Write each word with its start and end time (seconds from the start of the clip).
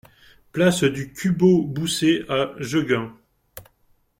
Place 0.51 0.83
du 0.83 1.13
Cubo 1.13 1.61
Bousset 1.63 2.23
à 2.27 2.55
Jegun 2.57 3.13